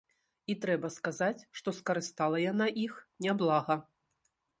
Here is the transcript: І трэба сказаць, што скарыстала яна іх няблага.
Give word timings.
І 0.51 0.53
трэба 0.61 0.89
сказаць, 0.93 1.43
што 1.59 1.73
скарыстала 1.79 2.37
яна 2.45 2.67
іх 2.85 2.93
няблага. 3.27 3.77